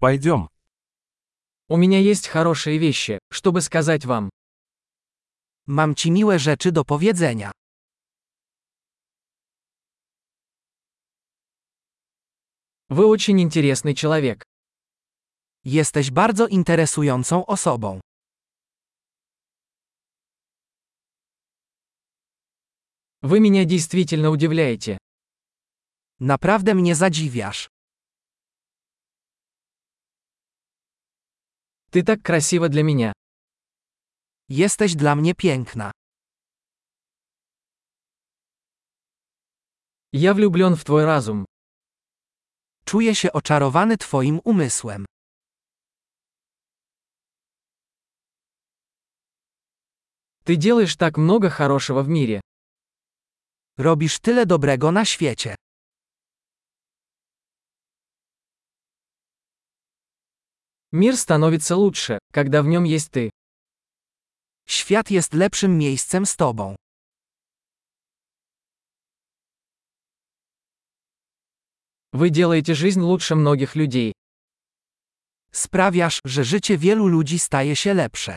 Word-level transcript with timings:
Пойдем. 0.00 0.48
У 1.66 1.76
меня 1.76 1.98
есть 1.98 2.28
хорошие 2.28 2.78
вещи, 2.78 3.18
чтобы 3.30 3.60
сказать 3.62 4.04
вам. 4.04 4.30
Mam 5.66 5.94
ci 5.94 6.10
miłe 6.10 6.38
rzeczy 6.38 6.70
do 6.70 6.84
powiedzenia. 6.84 7.52
Вы 12.88 13.06
очень 13.06 13.40
интересный 13.40 13.94
человек. 13.94 14.44
Jesteś 15.64 16.10
bardzo 16.10 16.46
interesującą 16.46 17.46
osobą. 17.46 18.00
Вы 23.22 23.40
меня 23.40 23.64
действительно 23.64 24.30
удивляете. 24.30 24.98
Naprawdę 26.20 26.74
mnie 26.74 26.94
zadziwiasz. 26.94 27.68
Ты 31.91 32.03
так 32.03 32.21
красива 32.21 32.69
для 32.69 32.83
меня. 32.83 33.13
Jesteś 34.49 34.95
dla 34.95 35.15
mnie 35.15 35.35
piękna. 35.35 35.91
Я 40.11 40.33
влюблен 40.33 40.75
в 40.75 40.83
твой 40.83 41.05
разум. 41.05 41.45
Czuję 42.85 43.15
się 43.15 43.33
oczarowany 43.33 43.97
Twoim 43.97 44.39
umysłem. 44.43 45.05
Ты 50.43 50.55
делаешь 50.55 50.95
так 50.95 51.17
много 51.17 51.49
хорошего 51.49 52.03
в 52.03 52.09
мире. 52.09 52.41
Robisz 53.77 54.19
tyle 54.19 54.45
dobrego 54.45 54.91
na 54.91 55.05
świecie. 55.05 55.55
Мир 60.90 61.16
становится 61.16 61.76
лучше, 61.76 62.18
когда 62.32 62.62
в 62.62 62.66
нем 62.66 62.84
есть 62.84 63.10
ты. 63.10 63.30
Świat 64.66 65.10
jest 65.10 65.34
lepszym 65.34 65.78
miejscem 65.78 66.24
z 66.26 66.36
Tobą. 66.36 66.76
Вы 72.12 72.30
делаете 72.30 72.74
жизнь 72.74 73.00
лучше 73.00 73.34
многих 73.34 73.76
людей. 73.76 74.14
Sprawiasz, 75.52 76.20
że 76.24 76.44
życie 76.44 76.78
wielu 76.78 77.06
ludzi 77.06 77.38
staje 77.38 77.76
się 77.76 77.94
lepsze. 77.94 78.36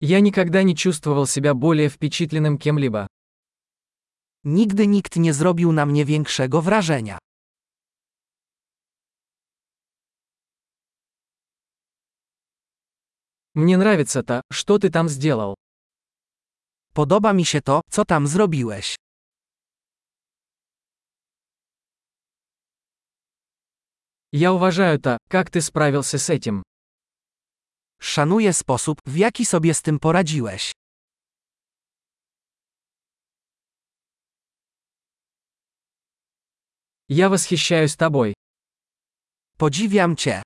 Я 0.00 0.20
никогда 0.20 0.62
не 0.62 0.74
чувствовал 0.74 1.26
себя 1.26 1.54
более 1.54 1.88
впечатленным 1.88 2.58
кем-либо. 2.58 3.06
Nigdy 4.45 4.87
nikt 4.87 5.15
nie 5.15 5.33
zrobił 5.33 5.71
na 5.71 5.85
mnie 5.85 6.05
większego 6.05 6.61
wrażenia. 6.61 7.17
Мне 13.53 13.75
нравится 13.75 14.23
то, 14.23 14.41
что 14.51 14.77
ты 14.79 14.89
там 14.89 15.09
сделал. 15.09 15.55
Podoba 16.93 17.33
mi 17.33 17.45
się 17.45 17.61
to, 17.61 17.81
co 17.89 18.05
tam 18.05 18.27
zrobiłeś. 18.27 18.95
Я 24.33 24.53
уважаю 24.53 24.99
то, 24.99 25.17
как 25.29 25.49
ты 25.49 25.61
справился 25.61 26.17
с 26.17 26.29
этим. 26.29 26.63
Szanuję 28.01 28.53
sposób, 28.53 28.97
w 29.05 29.15
jaki 29.15 29.45
sobie 29.45 29.73
z 29.73 29.81
tym 29.81 29.99
poradziłeś. 29.99 30.71
Я 37.07 37.29
восхищаюсь 37.29 37.95
тобой. 37.95 38.33
Podziwiam 39.57 40.15
Cię. 40.15 40.41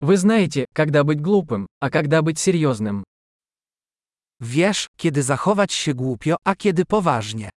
Вы 0.00 0.16
знаете, 0.16 0.66
когда 0.72 1.02
быть 1.02 1.20
глупым, 1.20 1.66
а 1.80 1.90
когда 1.90 2.22
быть 2.22 2.38
серьезным. 2.38 3.04
Wiesz, 4.40 4.86
kiedy 4.96 5.22
zachować 5.22 5.72
się 5.72 5.94
głupio, 5.94 6.36
a 6.44 6.54
kiedy 6.54 6.84
poważnie. 6.84 7.50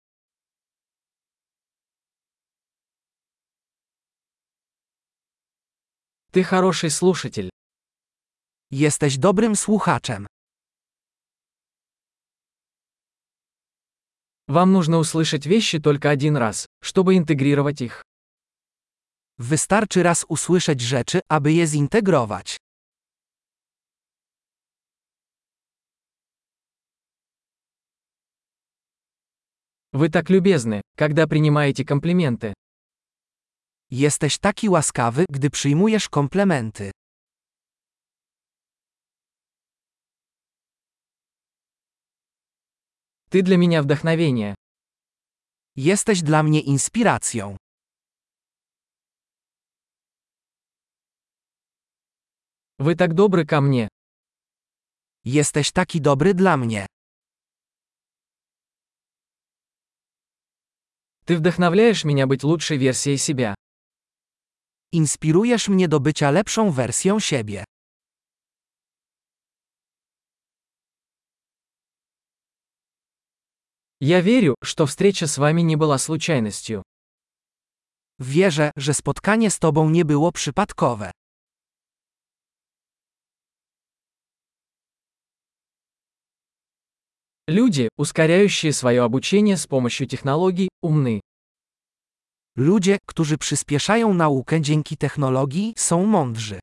Ты 6.31 6.43
хороший 6.43 6.89
слушатель. 6.91 7.49
Jesteś 8.71 9.17
dobrym 9.17 9.55
słuchaczem. 9.55 10.27
Вам 14.48 14.72
нужно 14.72 14.98
услышать 14.98 15.44
вещи 15.46 15.80
только 15.80 16.10
один 16.10 16.36
раз, 16.36 16.66
чтобы 16.80 17.16
интегрировать 17.16 17.80
их. 17.80 18.04
Wystarczy 19.38 20.02
raz 20.02 20.24
usłyszeć 20.28 20.80
rzeczy, 20.80 21.20
aby 21.28 21.52
je 21.52 21.66
zintegrować. 21.66 22.56
Вы 29.92 30.10
так 30.10 30.30
любезны, 30.30 30.82
когда 30.96 31.26
принимаете 31.26 31.84
комплименты. 31.84 32.54
Jesteś 33.90 34.38
taki 34.38 34.68
łaskawy, 34.68 35.24
gdy 35.30 35.50
przyjmujesz 35.50 36.08
komplementy. 36.08 36.90
Ты 43.29 43.41
для 43.41 43.57
меня 43.57 43.81
вдохновение. 43.81 44.55
Jesteś 45.75 46.21
dla 46.21 46.43
mnie 46.43 46.61
inspiracją. 46.61 47.57
Вы 52.79 52.95
так 52.95 53.13
добры 53.13 53.45
ко 53.45 53.61
мне. 53.61 53.87
Jesteś 55.23 55.71
taki 55.71 56.01
dobry 56.01 56.33
dla 56.33 56.57
mnie. 56.57 56.87
Ты 61.25 61.37
вдохновляешь 61.37 62.03
меня 62.03 62.27
быть 62.27 62.43
лучшей 62.43 62.77
версией 62.77 63.17
себя. 63.17 63.55
Inspirujesz 64.91 65.69
mnie 65.69 65.87
do 65.87 65.99
bycia 65.99 66.31
lepszą 66.31 66.71
wersją 66.71 67.19
siebie. 67.19 67.63
Я 73.99 74.21
верю, 74.21 74.55
что 74.63 74.85
встреча 74.85 75.27
с 75.27 75.37
вами 75.37 75.61
не 75.61 75.75
была 75.75 75.97
случайностью. 75.97 76.83
Wierzę, 78.19 78.71
że 78.75 78.93
spotkanie 78.93 79.51
z 79.51 79.59
Tobą 79.59 79.89
nie 79.89 80.05
było 80.05 80.31
przypadkowe. 80.31 81.11
Люди, 87.47 87.89
ускоряющие 87.97 88.71
свое 88.71 89.03
обучение 89.03 89.57
с 89.57 89.67
помощью 89.67 90.07
технологий, 90.07 90.69
умны. 90.81 91.19
Ludzie, 92.55 92.97
którzy 93.05 93.37
przyspieszają 93.37 94.13
naukę 94.13 94.61
dzięki 94.61 94.97
technologii, 94.97 95.73
są 95.77 96.05
mądrzy. 96.05 96.59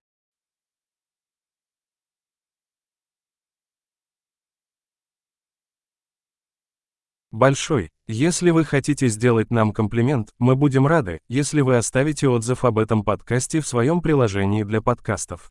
Большой. 7.33 7.89
Если 8.07 8.51
вы 8.51 8.63
хотите 8.63 9.07
сделать 9.07 9.49
нам 9.49 9.71
комплимент, 9.71 10.29
мы 10.37 10.55
будем 10.55 10.85
рады, 10.85 11.19
если 11.27 11.61
вы 11.61 11.77
оставите 11.77 12.29
отзыв 12.29 12.63
об 12.63 12.77
этом 12.77 13.03
подкасте 13.03 13.59
в 13.59 13.67
своем 13.67 14.03
приложении 14.03 14.61
для 14.61 14.83
подкастов. 14.83 15.49